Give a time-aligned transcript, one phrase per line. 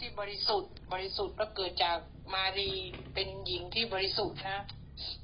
[0.00, 1.98] ที่บริสุทธิ์ บริสุทธิ์ก็เกิดจาก
[2.34, 2.72] มารี
[3.14, 4.62] เป็นหญิงที่บริสุทธิ์นะ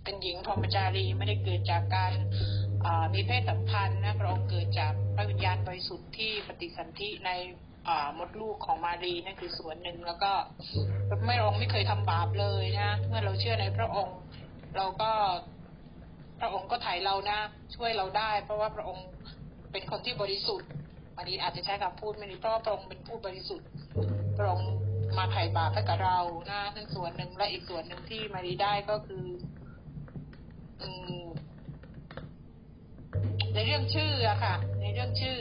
[0.04, 2.12] เป็นหญิงพรหมจารีไม่ได้เกิดจากการ
[3.14, 7.30] มีเพศสัมพันธ์นะพระองค์เกิดจากพระวิญญาณบริสุทธิ์ที่ปฏิสันธิใน
[8.18, 10.32] มดลูกของมารีนั่นคือส่วนหนึ่งแล้วก็
[11.26, 14.16] ไม่องค์ไม่เคยทำบาปเลยนะเมื่อเราเชื่อในพระองค์
[14.76, 15.12] เราก็
[16.40, 17.38] พระองค์ก็ไถ่เรานะ
[17.74, 19.06] ช่วยเราได้ เพราะว่าพระองค์
[19.72, 20.68] เป็นคนที่บริสุทธิ์
[21.16, 23.68] มารีอาจจะใช้คำพูดไม่ดีเพราะพระองค์เป็นผู้บริสุทธิ์
[24.38, 24.70] พระองค์
[25.18, 26.18] มาไถ่บาปให้กับเรา
[26.50, 29.26] นะนั่นส่วนหนึ่งและอีกส่วนหนึ่งที่มารีได้ก็คือ
[30.82, 30.88] อื
[31.20, 31.24] ม
[33.54, 35.38] ในเรื่องชื่ออะค่ะ ในเรื่องชื่อ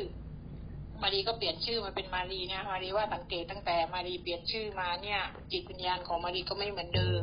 [1.02, 5.20] มารีก็เปลี่ยนชื่อมาเป็นมารีนะมารีว่าสังเกตตั้งแต่มารีเปลี่ยนชื่อมาเนี่ย
[5.52, 7.22] จิตวิญญาณของมารีก็ไม่เหมือนเดิม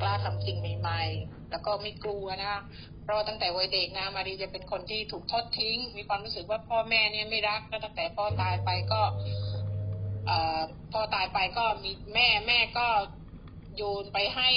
[0.00, 2.60] กล้าทำสิ่งใหม่ๆ แล้วก็ไม่กลัวนะ
[3.02, 9.02] เพราะตั้งแต่วัยเด็กนะมารีจะเป็นคนที่ถูกทอดทิ้ง มีความรู้สึกว่าพ่อแม่เนี่ยไม่รักแล้วตั้งแต่พ่อตายไปก็
[10.92, 12.86] พ่อตายไปก็มีแม่แม่ก็
[13.76, 14.50] โยนไปให้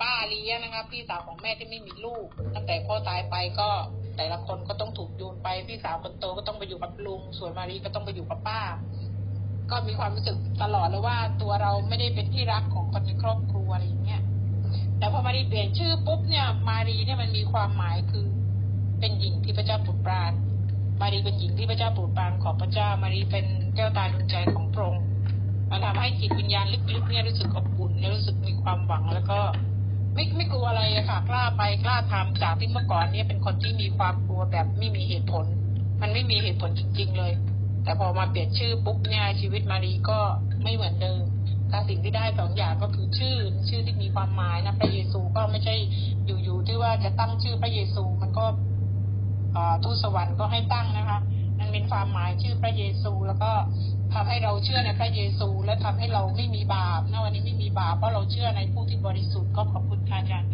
[0.00, 3.70] ป้าเลี้ยงนะครับพี่สาวของแม่ที่ไม่มีลูก ตั้งแต่พ่อตายไปก็
[4.16, 8.60] แต่ละคนก็ต้องถูกโยนไป พี่สาวคนโตก็ต้องไปอยู่กับลุง ส่วนมารีก็ต้องไปอยู่กับป้า
[9.70, 14.22] ก็มีความรู้สึกตลอดเลยว่าตัวเราไม่ได้เป็นที่รักของคนในครอบครัวอะไรอย่างเงี้ย
[14.98, 18.26] แต่พอมารีเปลี่ยนชื่อปุ๊บเนี่ยมารีเนี่ยมันมีความหมายคือ
[19.00, 20.32] เป็นหญิงที่พระเจ้าโปรดปราน
[21.00, 25.04] มารีเป็นหญิงที่พระเจ้าโปรดปรานของพระเจ้ามารีเป็นแก้วตาดวงใจของพระองค์
[25.70, 29.38] มันทำให้จิตวิญญาณลึกๆเนี่ยรู้สึกอบอุ่นรู้สึกมีความหวังแล้วก็
[30.14, 35.44] ไม่ไม่กลัวอะไรอะค่ะกล้าไปกล้าทำจากที่เมื่อก่อนเนี่ยเป็นคนที่มีความกลัวแบบไม่มีเหตุผล
[36.00, 37.32] มันไม่มีเหตุผลจริง ๆ เลย
[37.84, 40.18] แต่พอมาเปลี่ยนชื่อปุ๊บเนี่ยชีวิตมารีก็
[40.62, 41.22] ไม่เหมือนเดิม
[41.70, 43.36] ถ้าสิ่งที่ได้สองอย่างก็คือชื่อ
[43.68, 45.74] ชื่อที่มีความหมายนะพระเยซูก็ไม่ใช่
[46.26, 48.46] อยู่ๆที่ว่าจะตั้งชื่อพระเยซูมันก็
[49.84, 51.18] ทูตสวรรค์ก็ให้ตั้งนะคะ
[51.58, 53.52] มันเป็นความหมายชื่อพระเยซู แล้วก็
[54.14, 60.50] ทำให้เราเชื่อในพระเยซู และทำให้เราไม่มีบาปนะวันนี้ไม่มีบาปเพราะเราเชื่อในผู้ที่บริสุทธิ์ก็ขอบคุณค่ะอาจารย์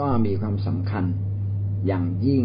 [0.00, 1.04] ก็มีความสำคัญ
[1.86, 2.44] อย่างยิ่ง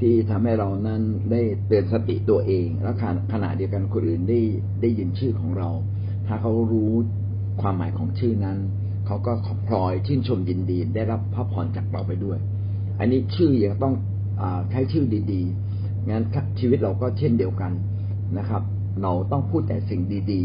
[0.00, 2.92] ที่ทำให้เรานั้นได้เตือนสติตัวเอง และ
[3.32, 4.40] ขณะเดียวกันคนอื่นได้
[4.80, 5.70] ได้ยินชื่อของเรา
[6.26, 6.92] ถ้าเขารู้
[7.60, 8.58] ความหมายของชื่อนั้น
[9.06, 9.32] เขาก็
[9.66, 12.38] พลอยชื่นชมยินดีได้รับพระพรจากเราไปด้วย
[12.98, 13.94] อันนี้ชื่อยังต้อง
[14.70, 16.24] ใช้ชื่อดีๆ งั้น
[16.58, 17.72] ชีวิตเราก็เช่นเดียวกัน
[18.38, 18.62] นะครับ
[19.02, 20.02] เราต้องพูดแต่สิ่ง
[20.32, 20.42] ดี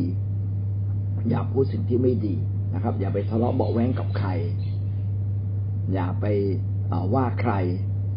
[0.64, 2.36] ๆ อย่าพูดสิ่งที่ไม่ดี
[2.74, 4.30] นะครับ อย่าไปทะเลาะเบาแว้งกับใคร
[5.94, 6.26] อย่าไป
[7.14, 7.54] ว่าใคร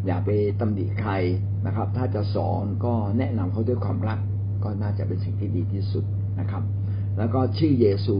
[0.06, 0.30] อย่าไป
[0.60, 1.12] ตำหนิใคร
[1.66, 4.18] นะครับ ถ้าจะสอนก็แนะนำเขาด้วยความรัก
[4.64, 6.04] ก็น่าจะเป็นสิ่งที่ดีที่สุด
[6.40, 6.62] นะครับ
[7.18, 8.18] แล้วก็ชื่อเยซู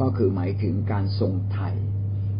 [0.00, 1.70] ก็คือหมายถึงการทรงไถ่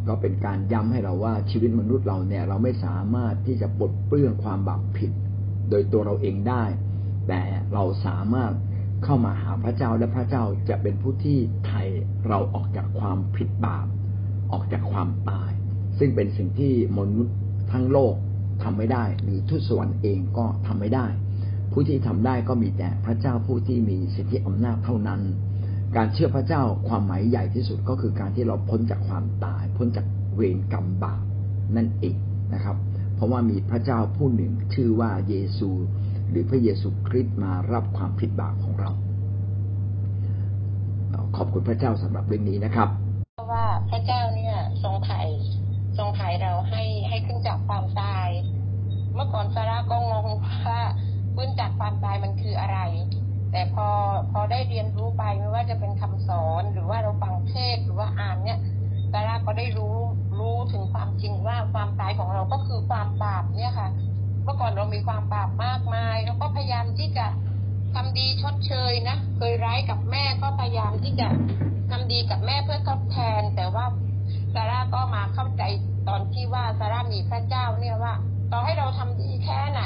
[0.09, 5.11] ก็เป็นการย้ำให้เราว่าชีวิตมนุษย์เราเนี่ย เราไม่สามารถที่จะปลดเปลื้องความบาปผิด
[5.71, 6.65] โดยตัวเราเองได้
[7.29, 7.43] แต่
[7.73, 8.53] เราสามารถ
[9.05, 11.83] เข้ามาหาพระเจ้าและพระเจ้าจะเป็นผู้ที่ไถ่
[12.29, 13.87] เราออกจากความผิดบาป
[14.53, 15.51] ออกจากความตาย
[15.99, 17.37] ซึ่งเป็นสิ่งที่มนุษย์
[17.73, 18.15] ทั้งโลก
[18.63, 21.07] ทำไม่ได้ หรือทุตสวรรค์เองก็ทำไม่ได้
[21.73, 25.21] ผู้ที่ทำได้ก็มีแต่พระเจ้าผู้ที่มีสิทธิอำนาจเท่านั้น
[25.97, 31.23] การเชื่อพระเจ้าความหมายใหญ่ที่สุดก็คือการที่เราพ้นจากความตาย พ้นจากเวรกรรมบาป
[31.77, 32.17] นั่นเอง
[32.55, 32.77] นะครับ
[33.15, 35.71] เพราะว่ามีพระเจ้าผู้หนึ่งชื่อว่าเยซู
[36.31, 38.91] หรือพระเยซูคริสต์มารับความผิดบาปของเรา
[41.37, 42.89] ขอบคุณพระเจ้าสำหรับเรื่องนี้นะครับ
[43.35, 45.21] เพราะว่าพระเจ้าเนี่ยทรงไถ่
[45.99, 48.29] ทรงไถ่เราให้ให้ขึ้นจากความตาย
[49.15, 50.27] เมื่อก่อนซาร่าก็งง
[50.69, 50.81] ว่า
[51.37, 52.79] ขึ้นจากความตายมันคืออะไร
[53.53, 53.89] แต่พอ
[54.33, 58.59] พอได้เรียนรู้ไปไม่ว่าจะเป็นคำสอนหรือว่าเราฟังเทศหรือว่าอ่านเนี่ย
[59.15, 59.97] ดาราก็ได้รู้
[60.39, 63.89] รู้ถึงความจริงว่าความตายของเราก็คือความบาปเนี่ยค่ะ
[64.45, 67.27] เมื่อก่อนเรามีความบาปมากมายเราก็พยายามที่จะ
[67.95, 71.29] ทำดีชดเชยนะเคยร้ายกับแม่ก็พยายามที่จะ
[71.91, 73.85] ทำดีกับแม่เพื่อทดแทน แต่ว่า
[74.55, 75.63] ซาร่าก็มาเข้าใจ
[76.09, 78.15] ตอนที่ว่าซาร่ามีพระเจ้าเนี่ยว่า
[78.53, 79.83] ต่อให้เราทำดีแค่ไหน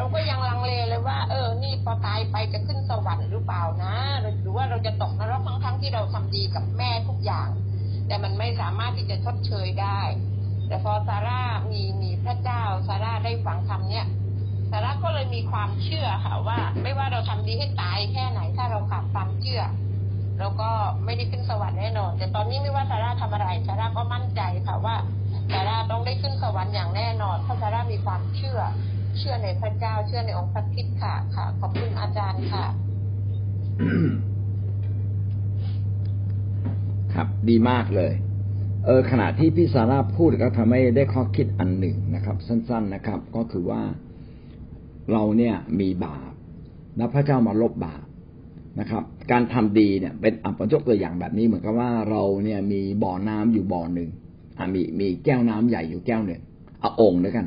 [0.00, 3.94] เราก็ยังลังเลเลยว่า เออ นี่พอตายไปจะขึ้นสวรรค์หรือเปล่านะ
[4.40, 7.48] หรือว่าเราจะตกนรกทั้งทั้งที่เราทำดีกับแม่ทุกอย่าง
[8.06, 10.00] แต่มันไม่สามารถที่จะชดเชยได้
[10.68, 14.06] แต่พอซาร่ามีมีพระเจ้าซาร่าได้ฟังคำเนี้ย
[14.70, 19.62] ซาร่าก็เลยมีความเชื่อค่ะว่า ไม่ว่าเราทำดีให้ตายแค่ไหน ถ้าเราขาดความเชื่อ
[20.38, 20.70] เราก็
[21.04, 24.96] ไม่ได้ขึ้นสวรรค์แน่นอน แต่ตอนนี้ไม่ว่าซาร่าทำอะไรซาร่าก็มั่นใจค่ะว่า
[25.52, 28.60] ซาร่าต้องได้ขึ้นสวรรค์อย่างแน่นอนเพราะซาร่ามีความเชื่อ
[29.18, 32.64] เชื่อในพระเจ้า เชื่อในองค์พระคิดค่ะ ค่ะ ขอบคุณอาจารย์ค่ะ
[37.14, 38.12] ครับ ดีมากเลย
[38.86, 43.82] เออขณะที่พี่สาราพูดก็ทำให้ได้ข้อคิดอันหนึ่งนะครับ สั้น ๆนะครับ ก็คือว่า
[45.12, 46.32] เราเนี่ยมีบาป
[46.96, 48.04] แล้วพระเจ้ามาลบบาป
[48.80, 54.10] นะครับ การทำดีเนี่ย เป็นอัปยกตัวอย่างแบบนี้เหมือนกับว่าเราเนี่ยมีบ่อน้ำอยู่บ่อหนึ่ง
[54.74, 56.42] มีมีแก้วน้ำใหญ่อยู่แก้วหนึ่ง
[56.80, 57.46] เอาองค์ด้วกัน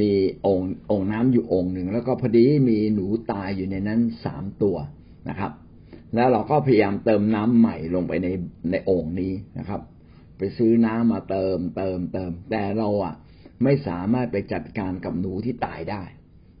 [0.00, 0.10] มี
[0.46, 4.76] องค์องค์น้ำอยู่องค์หนึ่งแล้วก็พอดีมีหนูตายอยู่ในนั้นสามตัว
[5.28, 5.52] นะครับ
[6.14, 8.28] แล้วเราก็พยายามเติมน้ำใหม่ลงไปใน
[8.70, 9.80] ในองค์นี้นะครับ
[10.38, 13.14] ไปซื้อน้ำมาเติมเติมเติม แต่เราอะ
[13.64, 16.02] ไม่สามารถไปจัดการกับหนูที่ตายได้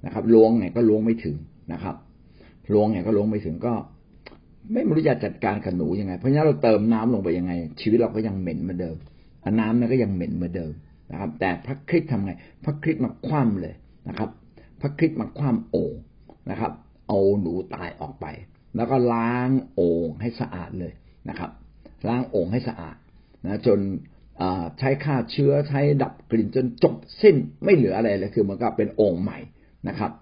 [0.04, 1.36] นะครับล้วงไงก็ล้วงไม่ถึง
[1.72, 1.96] นะครับ
[2.72, 3.74] ล้วงไงก็ล้วงไม่ถึงก็
[4.72, 8.96] ไม่รู้จะจัดการกับหนูยังไง เพราะฉะนั้นเราเติมน้ำลงไปยังไง ชีวิตเราก็ยังเหม็นเหมือนเดิม
[9.60, 10.72] น้ำนั้นก็ยังเหม็นเหมือนเดิม
[11.10, 12.32] นะครับ แต่พระคริสต์ทำไง
[12.64, 13.74] พระคริสต์มาคว่ำเลย
[14.08, 14.30] นะครับ
[14.80, 15.94] พระคริสต์มาคว่ำโอ่ง
[16.50, 16.72] นะครับ
[17.08, 18.26] เอาหนูตายออกไป
[18.76, 20.92] แล้วก็ล้างโอ่งให้สะอาดเลย
[21.28, 21.50] นะครับ
[22.08, 22.96] ล้างโอ่งให้สะอาด
[23.44, 23.80] นะจน
[24.78, 29.38] ใช้ฆ่าเชื้อใช้ดับกลิ่นจนจบสิ้นไม่เหลืออะไรเลยคือมันก็เป็นโอ่งใหม่
[29.88, 30.12] นะครับ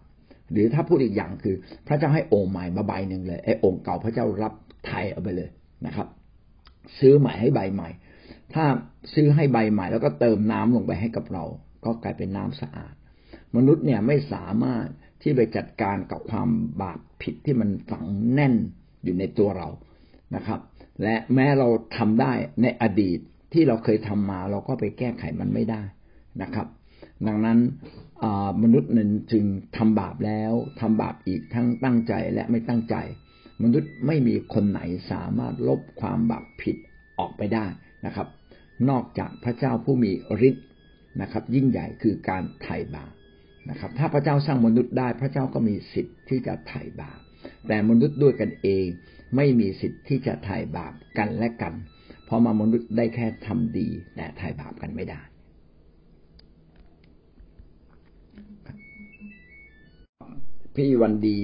[0.53, 1.57] หรือถ้าพูดอีกอย่างคือ
[1.87, 4.53] พระเจ้าให้โอ่งใหม่มาใบหนึ่งเลยไอ้โอ่งเก่าพระเจ้ารับ
[4.87, 5.51] ไทยเอาไปเลย
[5.87, 6.07] นะครับ
[6.99, 7.89] ซื้อใหม่ให้ใบใหม่
[8.55, 8.65] ถ้า
[9.15, 11.45] ซื้อให้ใบใหม่ แล้วก็เติมน้ำลงไปให้กับเรา
[11.85, 12.95] ก็กลายเป็นน้ำสะอาด
[13.57, 14.87] มนุษย์เนี่ยไม่สามารถ
[15.23, 16.49] ที่ไปจัดการกับความ
[16.83, 18.05] บาปผิดที่มันฝัง
[18.35, 18.55] แน่น
[19.05, 19.69] อยู่ในตัวเรา
[20.35, 20.61] นะครับ
[21.03, 23.19] และแม้เราทำได้ในอดีต
[23.53, 25.83] ที่เราเคยทำมา เราก็ไปแก้ไขมันไม่ได้
[26.43, 26.67] นะครับ
[27.27, 27.59] ดังนั้น
[28.63, 29.45] มนุษย์นั้นจึง
[29.77, 32.97] ทำบาปแล้วทำบาปอีกทั้งตั้งใจและไม่ตั้งใจ
[33.63, 34.81] มนุษย์ไม่มีคนไหน
[35.13, 36.77] สามารถลบความบาปผิด
[37.19, 37.67] ออกไปได้
[38.07, 38.29] นะครับ
[38.91, 40.13] นอกจากพระเจ้าผู้มี
[40.49, 40.67] ฤทธิ์
[41.23, 43.13] นะครับ ยิ่งใหญ่คือการไถ่บาป
[43.71, 47.21] นะครับ ถ้าพระเจ้าสร้างมนุษย์ได้ พระเจ้าก็มีสิทธิ์ที่จะไถ่บาป
[47.69, 48.87] แต่มนุษย์ด้วยกันเอง
[49.37, 51.75] ไม่มีสิทธิ์ที่จะไถ่บาปกันและกัน
[52.25, 55.21] เพราะมามนุษย์ได้แค่ทำดี แต่ไถ่บาปกันไม่ได้
[60.75, 61.41] พี่วันดี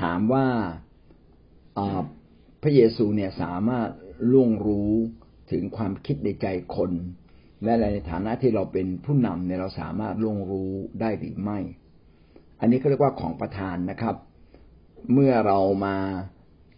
[0.00, 0.46] ถามว่า
[2.62, 3.88] พระเยซูเนี่ยสามารถ
[4.32, 4.92] ล่วงรู้
[5.50, 6.46] ถึงความคิดในใจ
[6.76, 6.92] คน
[7.64, 10.70] และในฐานะที่เราเป็นผู้นำเนี่ยเราสามารถลงรู้
[11.00, 11.58] ได้หรือไม่
[12.60, 14.16] อันนี้เขาเรียกว่าของประทานนะครับ
[15.12, 15.96] เมื่อเรามา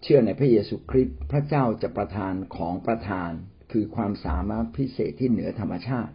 [0.03, 3.31] เชื่อในพระเยซูคริสต์พระเจ้าจะประทานของประทาน
[3.73, 6.12] คือความสามารถพิเศษที่เหนือธรรมชาติ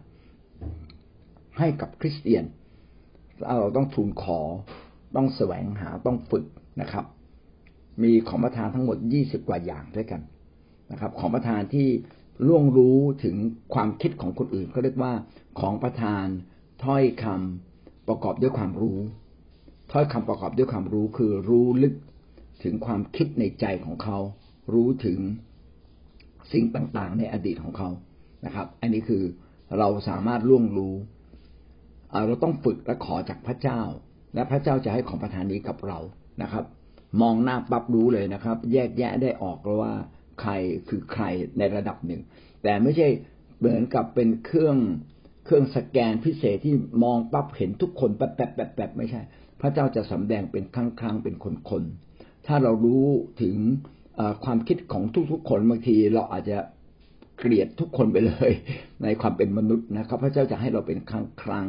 [1.58, 2.44] ให้กับคริสเตียน
[3.60, 4.40] เราต้องทูลขอ
[5.16, 6.44] ต้องแสวงหาต้องฝึก
[6.80, 7.04] นะครับ
[8.02, 10.22] มีของประทานทั้งหมดยี่สิบกว่าอย่างด้วยกัน
[10.90, 11.88] นะครับ ของประทานที่
[12.46, 13.36] ล่วงรู้ถึง
[13.74, 15.12] ความคิดของคนอื่นเขาเรียกว่า
[15.60, 16.26] ของประทาน
[16.84, 18.98] ถ้อยคำประกอบด้วยความรู้
[19.92, 21.94] ถ้อยคำประกอบด้วยความรู้คือรู้ลึก
[22.62, 24.18] ถึงความคิดในใจของเขา
[24.74, 25.18] รู้ถึง
[26.52, 27.88] สิ่งต่างๆ ในอดีตของเขา
[28.44, 29.22] นะครับ อันนี้คือ
[29.78, 30.94] เราสามารถล่วงรู้
[32.26, 33.80] เราต้องฝึกและขอจากพระเจ้า
[34.34, 35.98] และพระเจ้าจะให้ของประทานนี้กับเรา
[36.42, 36.64] นะครับ
[37.20, 39.94] มองหน้าปั๊บรู้เลยนะครับ แยกแยะได้ออกแล้วว่า
[40.40, 40.52] ใคร
[40.88, 41.24] คือใคร
[41.58, 42.20] ในระดับหนึ่ง
[42.62, 43.08] แต่ไม่ใช่
[43.58, 44.76] เหมือนกับเป็นเครื่อง
[45.44, 49.20] เครื่องสแกนพิเศษที่มองปั๊บเห็นทุกคนแป๊บแป๊บแป๊บแป๊บไม่ใช่
[49.60, 51.82] พระเจ้าจะสำแดงเป็นครั้งครั้งเป็นคนคน
[52.46, 53.04] ถ้าเรารู้
[53.42, 53.56] ถึง
[54.44, 56.58] ความคิดของทุกๆคนบางทีเราอาจจะ
[57.38, 58.50] เกลียดทุกคนไปเลย
[59.02, 61.66] ในความเป็นมนุษย์นะครับ พระเจ้าจะให้เราเป็นครั้งครั้ง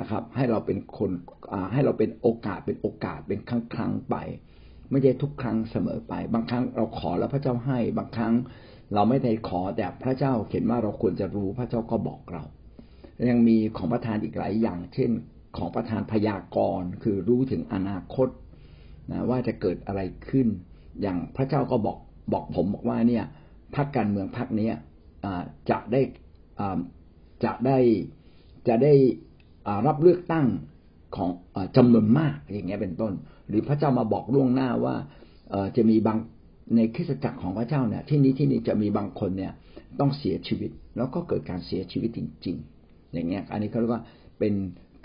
[0.00, 1.10] นะครับ ให้เราเป็นคน
[1.72, 4.16] ให้เราเป็นโอกาสเป็นโอกาสเป็นครั้งครั้งไป
[4.90, 8.34] ไม่ใช่ทุกครั้งเสมอไป บางครั้งเราขอแล้วพระเจ้าให้ บางครั้ง
[8.94, 12.42] เราไม่ได้ขอแต่พระเจ้าเห็นว่าเราควรจะรู้พระเจ้าก็บอกเรา
[13.30, 15.10] ยังมีของประทานอีกหลายอย่าง เช่น
[15.56, 18.28] ของประทานพยากรณ์คือรู้ถึงอนาคต
[19.10, 20.46] นะว่าจะเกิดอะไรขึ้น
[21.02, 21.98] อย่างพระเจ้าก็บอก
[22.32, 23.24] บอกผมบอกว่าเนี่ย
[23.74, 24.70] พรรคการเมืองพรรคนี้
[25.70, 26.00] จะได้
[27.44, 27.78] จะได้
[28.68, 28.94] จะได้
[29.86, 30.46] รับเลือกตั้ง
[31.16, 31.30] ของ
[31.76, 33.12] จำนวนมากอย่างเงี้ยเป็นต้น
[33.50, 34.94] หรือพระเจ้ามาบอกล่วงหน้าว่า
[35.76, 36.18] จะมีบาง
[36.76, 39.52] ในคริสตจักรของพระเจ้าเนี่ย ที่นี้ที่นี้จะมีบางคนเนี่ย
[40.00, 44.02] ต้องเสียชีวิต แล้วก็เกิดการเสียชีวิตจริง ๆ อย่างเงี้ย อันนี้เขาเรียกว่า
[44.38, 44.54] เป็น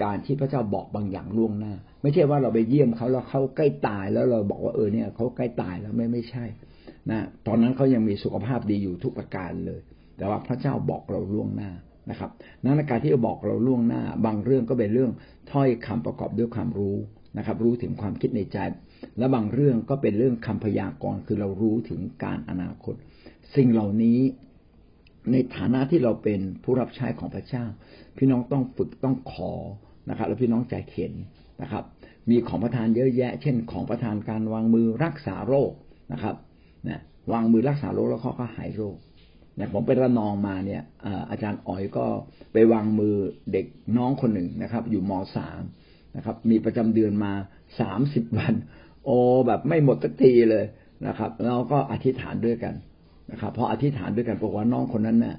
[0.03, 6.45] การที่พระเจ้าบอกบางอย่างล่วงหน้า ไม่ใช่ว่าเราไปเยี่ยมเขาแล้วเขาใกล้ตายแล้วเราบอกว่าเออเนี่ยเขาใกล้ตายแล้วไม่ไม่ใช่
[7.11, 9.81] นะตอนนั้นเขายังมีสุขภาพดีอยู่ทุกประการเลย
[10.17, 11.71] แต่ว่าพระเจ้าบอกเราล่วงหน้า
[12.09, 12.31] นะครับ
[12.63, 15.11] นั้นการที่จะบอกเราล่วงหน้า บางเรื่องก็เป็นเรื่อง
[15.51, 16.97] ถ้อยคำประกอบด้วยความรู้
[17.37, 18.57] นะครับ รู้ถึงความคิดในใจ
[19.17, 22.95] และบางเรื่องก็เป็นเรื่องคำพยากรณ์คือเรารู้ถึงการอนาคต
[23.55, 24.19] สิ่งเหล่านี้
[25.31, 27.65] ในฐานะที่เราเป็นผู้รับใช้ของพระเจ้า
[28.17, 29.53] พี่น้องต้องฝึกต้องขอ
[30.09, 31.13] นะครับ แล้วพี่น้องใจเข็น
[31.61, 31.83] นะครับ
[32.29, 35.71] มีของประทานเยอะแยะ เช่น ของประทานการวางมือรักษาโรค
[36.13, 36.35] นะครับ
[36.87, 37.01] นะ
[37.33, 38.97] วางมือรักษาโรคแล้วเขาก็หายโรค
[39.55, 40.81] เนี่ยผมไประนองมาเนี่ย
[41.29, 42.05] อาจารย์อ๋อยก็
[42.53, 43.15] ไปวางมือ
[43.51, 43.65] เด็ก
[43.97, 45.61] น้องคนหนึ่งนะครับ อยู่มสาม
[46.15, 47.33] นะครับ มีประจำเดือนมา
[47.79, 48.53] สามสิบวัน
[49.05, 49.17] โอ้
[49.47, 50.65] แบบไม่หมดสักทีเลย
[51.07, 52.73] นะครับเราก็อธิษฐานด้วยกัน
[53.31, 55.35] นะครับพออธิษฐานด้วยกันบอกว่าน้องคนนั้นเนะ่ย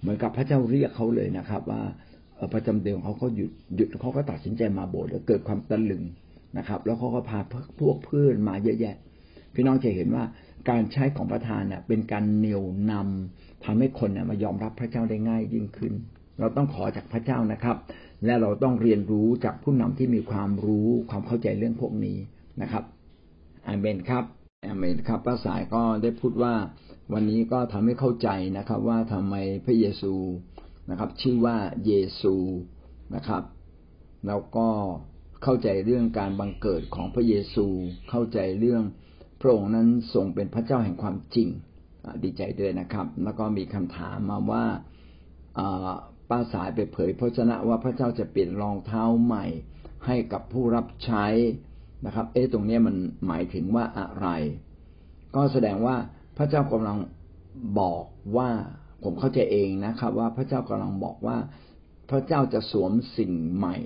[0.00, 1.82] เหมือนกับพระเจ้าเรียกเขาเลยนะครับ ว่า
[2.54, 6.02] ประจำเดือนเขาก็หยุดหยุดเขาก็ตัดสินใจมาโบสถ์แล้วเกิดความตะลึง
[6.58, 7.38] นะครับ แล้วเขาก็พา
[7.80, 8.96] พวกเพื่อนมาเยอะแยะ
[9.54, 10.24] พี่น้องจะเห็นว่า
[10.70, 15.92] การใช้ของประธานเนี่ยเป็นการเหนี่ยวนำทำให้คนเนี่ยมายอมรับพระเจ้าได้ง่ายยิ่งขึ้น
[16.38, 17.76] เราต้องขอจากพระเจ้านะครับ
[18.24, 22.18] และเราต้องเรียนรู้จากผู้นำที่มีความรู้ความเข้าใจเรื่องพวกนี้
[22.62, 22.84] นะครับ
[23.66, 24.24] อาเมนครับ
[24.66, 26.54] อาเมนครับพระสายก็ได้พูดว่า
[27.12, 29.34] วันนี้ก็ทำให้เข้าใจนะครับ ว่าทำไม
[29.66, 30.14] พระเยซู
[30.90, 31.56] นะครับ ชื่อว่า
[31.86, 32.34] เยซู
[33.14, 33.42] นะครับ
[34.26, 34.68] แล้วก็
[35.42, 37.66] เข้าใจเรื่องการบังเกิดของพระเยซู
[38.10, 38.82] เข้าใจเรื่อง
[39.40, 41.48] พระองค์นั้นทรงเป็นพระเจ้าแห่งความจริง
[42.24, 44.64] ดีใจด้วยนะครับ แล้วก็มีคำถามมาว่า
[46.30, 49.46] ป้าสายไปเผยพระชนะว่าพระเจ้าจะเปลี่ยนรองเท้าใหม่
[50.06, 51.26] ให้กับผู้รับใช้
[52.06, 54.28] นะครับ เอ๊ะตรงนี้มันหมายถึงว่าอะไร
[55.36, 55.96] ก็แสดงว่า
[56.36, 56.98] พระเจ้ากำลัง
[57.80, 58.04] บอก
[58.36, 58.50] ว่า
[59.04, 61.36] ผมเข้าใจเองนะครับ ว่าพระเจ้ากำลังบอกว่า
[62.10, 63.76] พระเจ้าจะสวมสิ่งใหม่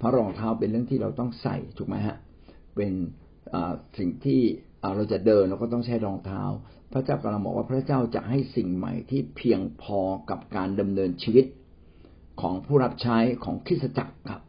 [0.00, 2.16] พระรองเท้าเป็นเรื่องที่เราต้องใส่ถูกไหมฮะ
[2.76, 2.92] เป็น
[3.98, 4.40] สิ่งที่
[4.96, 6.42] เราจะเดินเราก็ต้องใช้รองเท้า
[6.92, 11.44] พระเจ้ากำลังบอกว่าพระเจ้าจะให้สิ่งใหม่ที่เพียงพอกับการดำเนินชีวิต
[12.40, 14.42] ของผู้รับใช้ของคริสตจักรครับ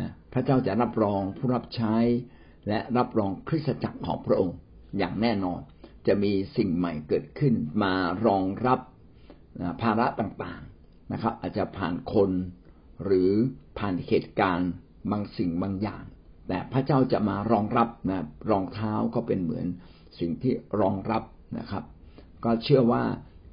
[0.00, 1.96] นะพระเจ้าจะรับรองผู้รับใช้
[2.68, 4.56] และรับรองคริสตจักรของพระองค์
[4.98, 5.60] อย่างแน่นอน
[6.06, 7.94] จะมีสิ่งใหม่เกิดขึ้นมา
[8.26, 8.80] รองรับ
[9.82, 12.30] ภาระต่างๆนะครับ อาจจะผ่านคน
[13.04, 13.30] หรือ
[13.78, 14.70] ผ่านเหตุการณ์
[15.10, 16.04] บางสิ่งบางอย่าง
[16.48, 19.66] แต่พระเจ้าจะมารองรับนะรองเท้าก็เป็นเหมือน
[20.18, 21.22] สิ่งที่รองรับ
[21.58, 21.84] นะครับ
[22.44, 23.02] ก็เชื่อว่า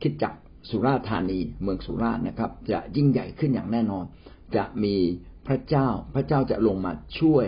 [0.02, 0.34] คิดจัก
[0.70, 4.06] สุราธานีเมืองสุราษฎร์นะครับ จะยิ่งใหญ่ขึ้นอย่างแน่นอน
[4.56, 4.96] จะมี
[5.48, 7.46] พระเจ้าพระเจ้าจะลงมาช่วย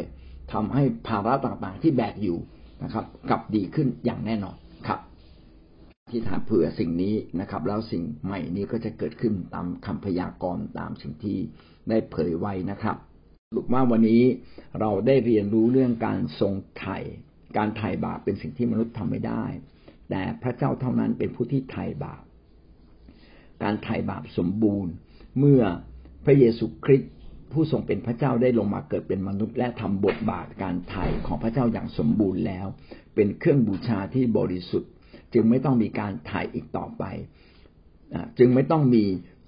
[0.53, 2.38] ทำให้ภาระต่างๆที่แบกอยู่
[2.84, 4.55] นะครับกลับดีขึ้นอย่างแน่นอน
[4.88, 5.00] ครับ
[6.12, 11.38] ที่ถามเผื่อสิ่งนี้นะครับ แล้วสิ่งใหม่นี้ก็จะเกิดขึ้นตามคำพยากรณ์ตามสิ่งที่
[11.89, 12.98] ได้เผยไว้นะครับ
[13.55, 14.24] ลูกว่าวันนี้
[14.79, 16.98] เราได้เรียนรู้เรื่องการทรงไถ่
[17.58, 19.43] การไถ่บาปเป็นสิ่งที่มนุษย์ทำไม่ได้
[20.10, 22.24] แต่พระเจ้าเท่านั้นเป็นผู้ที่ไถ่บาป
[23.63, 24.93] การไถ่บาปสมบูรณ์
[25.39, 25.62] เมื่อ
[26.25, 27.12] พระเยซูคริสต์
[27.51, 32.67] ผู้ทรงเป็นพระเจ้าได้ลงมาเกิดเป็นมนุษย์ และทำบทบาทการไถ่ของพระเจ้าอย่างสมบูรณ์แล้ว
[33.15, 34.91] เป็นเครื่องบูชาที่บริสุทธิ์
[35.34, 37.03] จึงไม่ต้องมีการไถ่อีกต่อไป
[38.39, 39.03] จึงไม่ต้องมี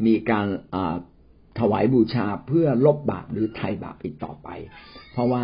[0.05, 0.47] มีการ
[1.59, 4.49] ถวายบูชาเพื่อลบบาปหรือไถ่บาปอีกต่อไป
[5.11, 5.43] เพราะว่า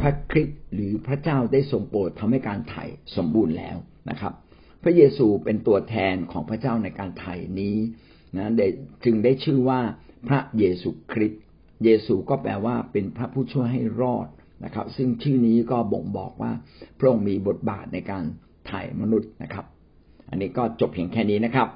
[0.00, 2.84] พระคริสต์หรือพระเจ้าได้ทรงโปรดทำให้การไถ่
[3.16, 3.76] สมบูรณ์แล้ว
[4.10, 4.32] นะครับ
[4.82, 7.76] พระเยซูเป็นตัวแทนของพระเจ้าในการไถ่นี้
[8.36, 8.50] นะ
[9.04, 9.80] จึงได้ชื่อว่า
[10.28, 11.42] พระเยซูคริสต์
[11.84, 14.28] เยซูก็แปลว่าเป็นพระผู้ช่วยให้รอด
[14.64, 16.52] นะครับ ซึ่งชื่อนี้ก็บ่งบอกว่า
[16.98, 18.24] พระองค์มีบทบาทในการ
[18.66, 19.66] ไถ่มนุษย์นะครับ
[20.30, 21.68] อันนี้ก็จบเพียงแค่นี้นะครับ